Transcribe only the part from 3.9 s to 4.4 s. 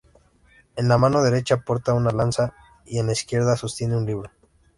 un libro.